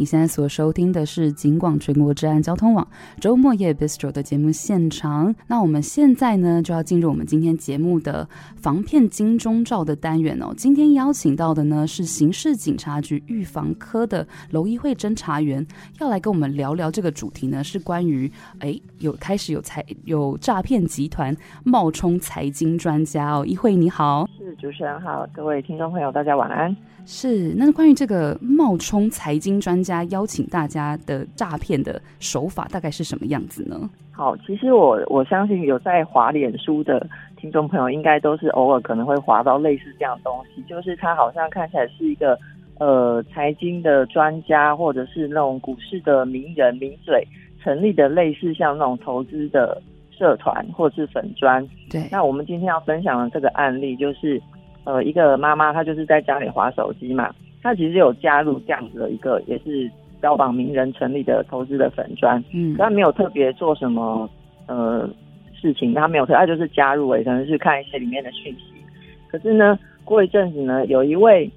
[0.00, 2.88] 你现在所收听的是警广全国治安交通网
[3.20, 5.34] 周末夜 Bistro 的节目现场。
[5.46, 8.26] 那我们现在呢，就要进入我们今天节目的
[8.56, 10.54] 防骗金钟罩的单元哦。
[10.56, 15.66] 今天邀请到的呢是刑事警察局预防科的娄一慧侦查员，
[15.98, 23.44] 要来跟我们聊聊这个主题呢，是关于哎有开始有财有诈骗集团冒充财经专家哦。
[23.46, 26.74] 一慧你好，是主持人好，各位听众朋友大家晚安。
[27.06, 33.88] 是，那关于这个冒充财经专家邀请大家的诈骗的手法，大概是什么样子呢？
[34.10, 42.38] 好，其实我我相信有在滑脸书的听众朋友，应该都是偶尔可能会滑到类似这样的东西，就是他好像看起来是一个
[42.78, 47.26] 呃财经的专家，或者是那种股市的名人名嘴
[47.62, 51.66] 成立的类似像那种投资的社团或者是粉砖。
[51.90, 54.40] 对，那我们今天要分享的这个案例就是。
[54.84, 57.30] 呃，一个妈妈她就是在家里划手机嘛，
[57.62, 64.28] 她其实有加入这样子的一个也是标榜名人成立的投资的粉砖，嗯，他没有特别做什么
[64.66, 65.08] 呃
[65.54, 68.64] 事情，他没有特，他就是加入，可能是看一些里面的讯息。
[69.28, 71.50] 可是呢，过一阵子呢，有一位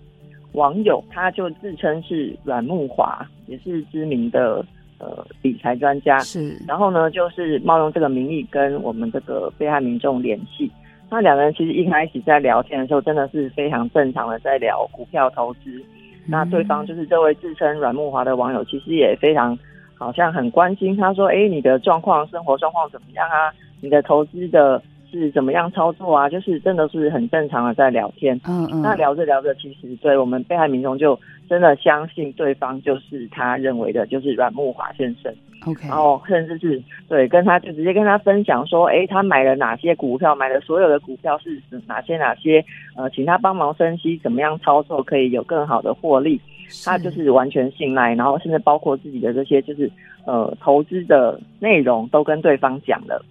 [0.54, 4.66] 网友他就自称是阮木华，也是知名的
[5.00, 10.72] 呃理财专家，是，然后呢，就是冒用这个名义跟我们这个被害民众联系。
[11.10, 15.84] 那两个人其实一开始在聊天的时候，真的是非常正常的在聊股票投资。
[16.26, 19.58] 那对方就是这位自称阮慕华的网友，其实也非常
[19.96, 20.96] 好像很关心。
[20.98, 23.54] 他说：“哎，你的状况、生活状况怎么样啊？
[23.82, 24.82] 你的投资的
[25.20, 28.40] 是怎么样操作啊？”就是真的是很正常的在聊天。
[28.48, 28.82] 嗯嗯。
[28.82, 35.34] 那聊着聊着，其实对我们被害民众就真的相信对方就是他认为的，就是阮木华先生。
[35.66, 42.62] OK，然后甚至是对跟他就直接跟他分享说，哎，他买了哪些股票，买了所有的股票是哪些哪些，
[42.98, 46.42] 呃，请他帮忙分析怎么样操作可以有更好的获利，
[46.84, 49.90] 他就是完全信赖，然后甚至包括自己的这些就是
[50.26, 53.24] 呃投资的内容都跟对方讲了。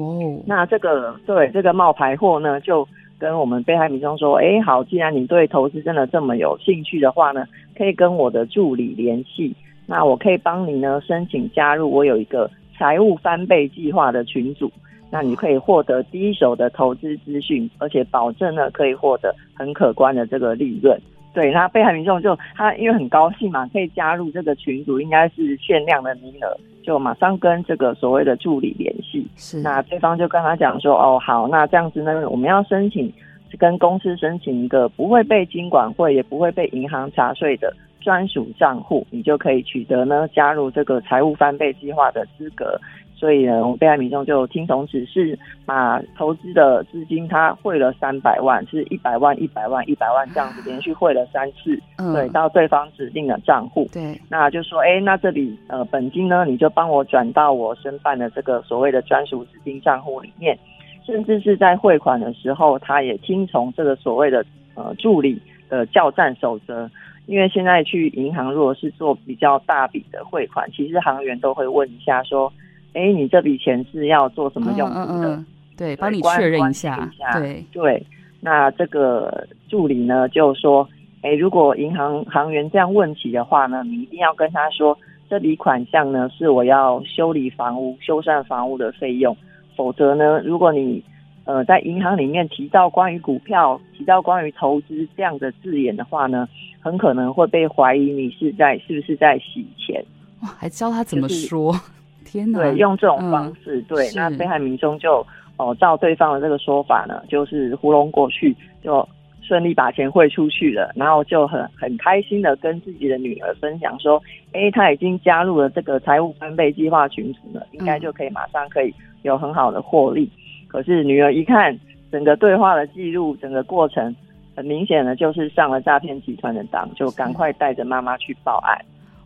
[0.00, 2.86] 哦，那这个对这个冒牌货呢，就
[3.18, 7.44] 跟我们被害民众说，哎，好，既然你对投资真的这么有兴趣的话呢，
[7.76, 9.54] 可以跟我的助理联系。
[9.86, 14.70] 那我可以帮你呢申请加入，我有一个财务翻倍计划的群组，
[15.10, 20.98] 那你可以获得第一手的投资资讯，而且保证呢可以获得很可观的这个利润。
[21.34, 26.56] 对，那被害民众就他因为很高兴嘛，可以加入这个群组，应该是限量的名额，
[26.90, 29.24] 就马上跟这个所谓的助理联系。
[29.36, 33.12] 是，那对方就跟他讲说，哦，好，那这样子呢，我们要申请
[33.60, 37.72] 跟公司申请一个不会被金管会，也不会被银行查税的。
[38.00, 42.80] 专属账户，你就可以取得呢加入这个财务翻倍计划的资格。
[43.20, 53.86] 所以呢，我们被害民众就听从指示，把投资的资金他汇了三百万，是一百万、一百万、一百万这样子连续汇了三次，嗯、对，到对方指定的账户。
[53.92, 60.58] 对，那就说，哎，那这笔呃本金呢，你就帮我转到我申办的这个所谓的专属指定账户里面。
[61.04, 64.42] 甚至是在汇款的时候，他也听从这个所谓的
[64.74, 65.38] 呃助理
[65.68, 66.90] 的叫战守则。
[67.26, 72.52] 因为现在去银行，如果是做比较大笔的汇款，其实行员都会问一下，说
[72.94, 75.46] ：“哎，你这笔钱是要做什么用途的？”嗯嗯嗯、
[75.76, 76.96] 对，帮你确认一下。
[77.12, 78.06] 一下对对，
[78.40, 80.88] 那这个助理呢就说
[81.22, 84.96] ：“哎，如果银行行员这样问起的话呢，你一定要跟他说，
[85.28, 89.36] 这笔款项呢是我要修理房屋、修缮房屋的费用，
[89.76, 91.02] 否则呢，如果你
[91.44, 96.48] 呃在银行里面提到关于股票、提到关于投资这样的字眼的话呢。”
[96.82, 100.02] 很可能会被怀疑你是在是不是在洗钱？
[100.40, 101.70] 哇，还教他怎么说？
[101.74, 101.84] 就是、
[102.24, 102.58] 天哪！
[102.60, 105.26] 对，用这种方式，嗯、对，那被害民众就
[105.56, 109.06] 哦照对方的这个说法呢，就是糊弄过去，就
[109.42, 114.22] 顺利把钱汇出去了，然后就很很开心的跟自己的女儿分享说，
[114.52, 120.24] 哎，他已经加入了这个财务分配计划群组了，应该就可以马上可以有很好的获利。
[120.24, 121.78] 嗯、可是女儿一看
[122.12, 124.14] 整个对话的记录，整个过程。
[124.56, 128.76] 很明显的，就是上了诈骗集团的当，就赶快带着妈妈去报案。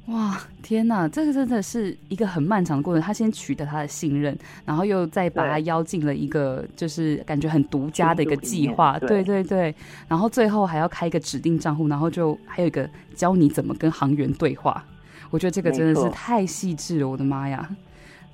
[0.06, 3.02] 哇，天哪，这个真的是一个很漫长的过程。
[3.02, 4.36] 他先取得他的信任，
[4.66, 8.98] 然后又再把他邀进了一个就是感觉很独家的一个计划。
[8.98, 9.74] 对对对，
[10.06, 14.84] 然后最后还要开一个指定账户，然后就还有一个教你怎么跟行员对话。
[15.30, 17.68] 我觉得这个真的是太细致了，我的妈呀！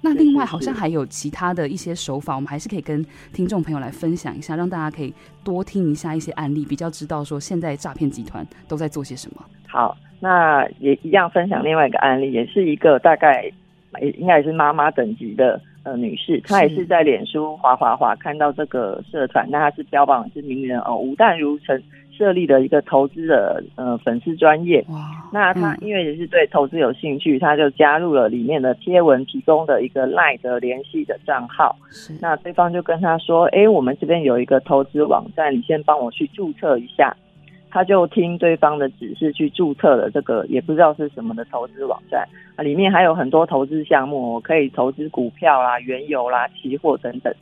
[0.03, 5.15] 那另外好像还有其他的一些手法，我们还是可以跟听众朋友来分享一下，让大家可以
[5.45, 9.45] 多听一下一些案例，比较知道说现在诈骗集团都在做些什么。
[9.69, 13.51] 好，那也一样分享另外一个案例，也是一个大概
[14.19, 21.83] 应该也是妈妈等级的呃女士，她也是在脸书滑滑滑看到这个社团，那她是标榜是名人哦，吴淡如成
[22.17, 24.85] 设立的一个投资的呃粉丝专业。
[24.91, 31.75] 哇，那她因为也是对投资有兴趣，她就加入了里面的贴文提供的一个 LINE 的联系的账号。
[31.91, 37.17] 是，那对方就跟她说：“哎，我们这边有一个投资网站，你先帮我去注册一下。”
[37.71, 47.33] 他就听对方的指示去注册了这个也不知道是什么的投资网站啊，里面还有很多投资项目，可以投资股票啦、原油啦、期货等等。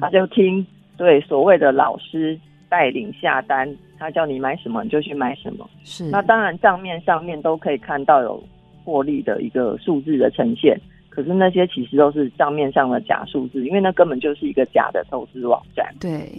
[0.00, 0.64] 他就听
[0.96, 2.38] 对所谓的老师
[2.68, 5.68] 带领下单，他叫你买什么你就去买什么。
[5.84, 8.42] 是，那当然账面上面都可以看到有
[8.84, 15.94] 获利的一个数字的呈现，可是那些其实都是账面上的假数字，因为那根本就是一个假的投资网站。
[15.98, 16.30] 对。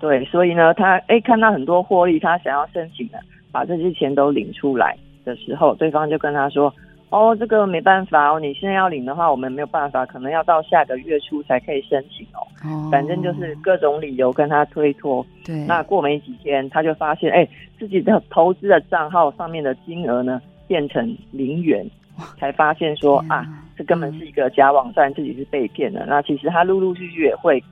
[0.00, 3.18] 对，所以呢，他哎看到很多获利，他想要申请的，
[3.50, 4.94] 把这些钱都领出来
[5.24, 6.70] 的时候，对方就跟他说
[7.08, 12.44] ：“哦，这个没办法哦，你现在要领的话，我们没有办法，可能要到下个月初才可以申请哦。
[12.64, 15.24] 哦”反正就是各种理由跟他推脱。
[15.46, 17.48] 对，那过没几天，他就发现哎，
[17.78, 21.88] 自己的投资的账号上面的金额呢变成零元，
[22.36, 23.46] 才发现说啊，
[23.78, 26.04] 这根本是一个假网站，自己是被骗的。
[26.06, 27.62] 那其实他陆陆续续也会。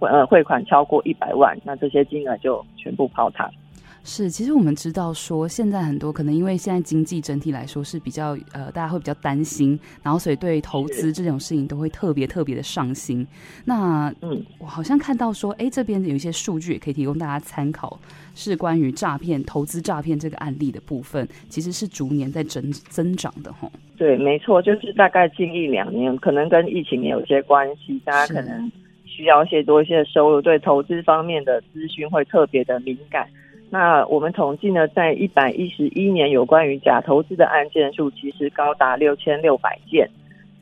[0.00, 3.50] 呃，汇款超过一百万，那这些金额就全部泡汤。
[4.04, 13.26] 是，其实我们知道说，现在很多可能因为现在经济整体来说是比较呃，大家会比较担心，然后所以对投资这种事情都会特别特别的上心。
[13.66, 17.98] 那嗯，我好像看到说，哎，这边有一些数据也可以提供大家参考，
[18.34, 23.70] 是关于诈骗、投资诈骗这个案例的部分，其实是逐年在增增长的哈。
[23.98, 28.72] 对，没错，就是大概近一两年，可能跟疫情也有些关系，大家可能。
[29.18, 33.26] 需要一些多一些的收入，对投资方面的资讯会特别的敏感。
[33.68, 40.08] 那我们统计呢，在一百一十一年有关于假投资的案件数，其实高达六千六百件。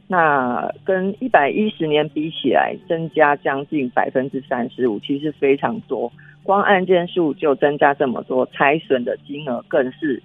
[0.09, 6.11] 那跟一百一十年比起来，增加将近百分之三十五，其实非常多。
[6.43, 10.23] 光案件数就增加这么多，财损的金额更是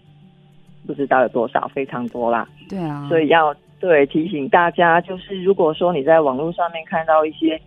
[0.88, 2.48] 不知道有多少，非常多啦。
[2.69, 7.60] 对啊，所以要对提醒大家，就是如果说你在网络上面看到一些。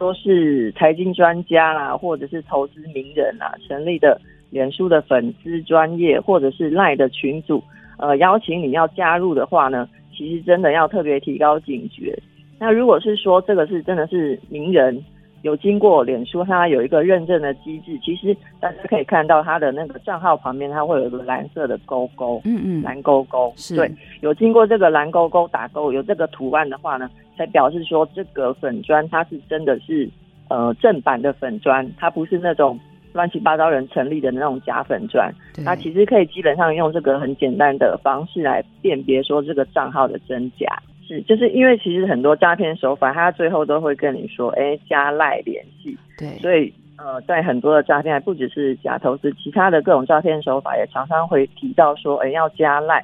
[0.00, 4.18] 说是财经专家啦，或者是投资名人啊，成立的
[4.48, 7.62] 脸书的粉丝专业，或者是赖的群组，
[7.98, 12.18] 呃，邀请你要加入的话呢，其实真的要特别提高警觉。
[12.58, 15.04] 那如果是说这个是真的是名人，
[15.42, 23.76] 有经过脸书，它有一个认证的机制，其实大家可以看到它的那个账号旁边，它会有一个蓝色的勾勾，嗯嗯，蓝勾勾，是。
[23.76, 23.90] 对，
[24.22, 30.06] 有经过这个蓝勾勾打勾，有这个图案的话呢，才表示说这个粉砖它是真的是
[30.50, 32.78] 呃正版的粉砖，它不是那种
[33.14, 35.32] 乱七八糟人成立的那种假粉砖，
[35.64, 40.66] 它其实可以基本上用这个很简单的方式来辨别说这个账号的真假。
[41.08, 45.96] 是，就是因为其实很多诈骗手法，他最后都会跟你说，哎，加赖联系。
[46.18, 53.02] 对，所以呃，在很多的诈骗，还不只是假投资，其他的各种诈骗手法也常常会提到说，哎，要加赖。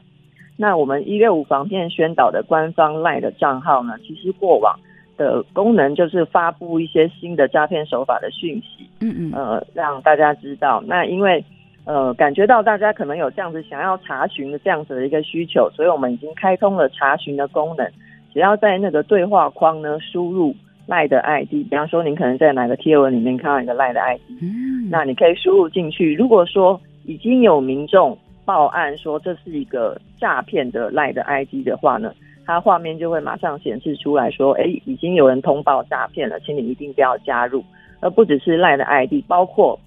[0.57, 4.75] 那我们一六五防骗宣导的官方赖的账号呢，其实过往
[5.17, 10.83] 的功能就是发布一些新的诈骗手法的讯息，嗯嗯，呃，让大家知道。
[10.87, 11.45] 那因为
[11.85, 17.87] 呃，感觉到大家可能有这样子想要查询的这样子的一个需求，所以我们已经开通了查询的功能。
[18.33, 20.55] 只要在那个对话框呢输入
[20.87, 26.15] 赖的 ID，比方说您可能在哪个贴文里面看到一个赖的 ID，嗯，那你可以输入进去。
[26.15, 37.65] 如果说已经有民众报案说这是一个诈骗的赖的 ID 的话呢，它画面就会马上显示出来说，哎，已经有人通报诈骗了，请你一定不要加入。
[38.01, 39.79] 而不只是赖的 ID，包括。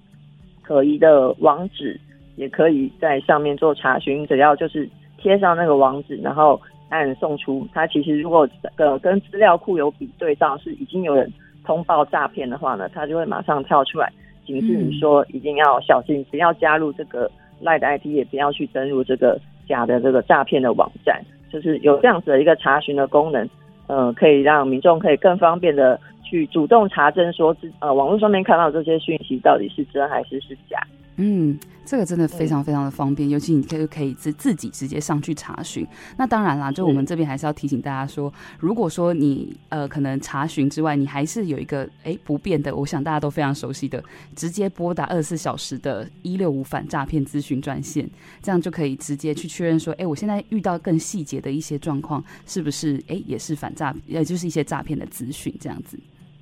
[0.62, 2.00] 可疑的网址
[2.36, 7.68] 也可以在上面做查询，只要就是贴上那个网址，然后按送出。
[7.74, 11.28] 它其实如果呃跟资料库有比对到是已经有人
[11.66, 14.14] 通报诈骗的话呢，它就会马上跳出来
[14.46, 21.22] 警示你说一定要小心，不要加入这个赖的 ID，也不要去登入这个假的这个诈骗的网站。
[21.50, 23.48] 就是有这样子的一个查询的功能，
[23.88, 25.98] 呃，可以让民众可以更方便的。
[26.22, 30.80] 去主动查证说自，呃，网络上面看到这些讯息到底是真还是是假？
[31.18, 31.58] 嗯，
[31.90, 35.84] 这个真的非常非常的方便，尤其你可以可以自自己直接上去查询。
[36.18, 44.04] 那当然啦，就我们这边还是要提醒大家说，如果说你呃可能查询之外，你还是有一个哎不变的，我想大家都非常熟悉的，
[44.36, 48.08] 直接拨打二十四小时的一六五反诈骗咨询专线，
[48.44, 56.00] 这样就可以直接去确认说，哎，我现在遇到更细节的一些状况，是不是哎也是反诈，也就是一些诈骗的资讯这样子。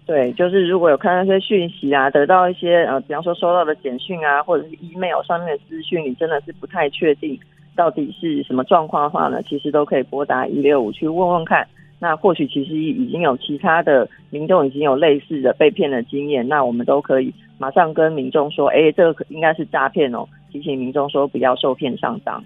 [0.08, 7.38] 对，就是如果有看到一些讯息啊，得到一些呃，比方说收到的简讯啊，或者是 email 上面的资讯，你真的是不太确定
[7.76, 11.68] 到底是什么状况的话呢，其实都可以拨打一六五去问问看。
[12.00, 22.42] 那或许其实已经有其他的民众已经有类似的被骗的经验，那我们都可以马上跟民众说，哎，这个应该是诈骗哦，提醒民众说不要受骗上当。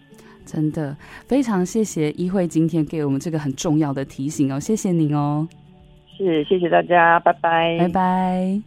[0.46, 0.96] 真的
[1.28, 5.48] 非常谢谢依慧今天给我们这个很重要的提醒哦，谢谢您哦。
[6.24, 8.62] 是，谢谢大家，拜拜，拜拜。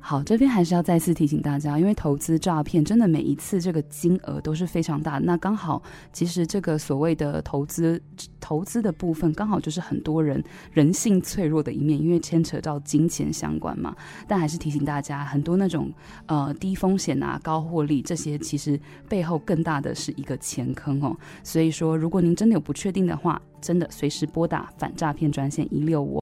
[0.00, 5.18] 好，这边还是要再次提醒大家，因为投资诈骗真的每一次这个金额都是非常大。
[5.18, 5.82] 那刚好，
[6.12, 8.00] 其实这个所谓的投资
[8.40, 10.42] 投资的部分，刚好就是很多人
[10.72, 13.96] 人性脆弱的一面，因为牵扯到金钱相关嘛。
[14.28, 15.92] 但还是提醒大家，很多那种
[16.26, 21.16] 呃低风险啊、高获利这些，其实背后更大的是一个钱坑哦。
[21.42, 26.14] 所以说，如果您真的有不确定的话，真的随时拨打反诈骗专线一六五。